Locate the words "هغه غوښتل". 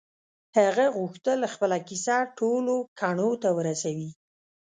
0.59-1.39